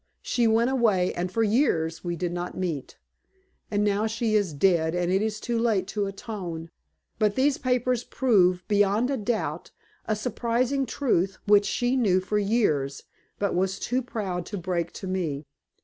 [0.23, 2.97] She went away, and for years we did not meet.
[3.69, 6.71] And now she is dead, and it is too late to atone!
[7.19, 9.69] But these papers prove, beyond a doubt,
[10.07, 13.03] a surprising truth, which she knew for years,
[13.37, 15.45] but was too proud to break to me.